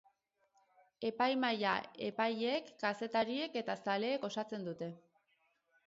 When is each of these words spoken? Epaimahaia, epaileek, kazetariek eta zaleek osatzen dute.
Epaimahaia, 1.09 1.75
epaileek, 2.07 2.73
kazetariek 2.85 3.61
eta 3.65 3.79
zaleek 3.85 4.29
osatzen 4.33 4.71
dute. 4.71 4.93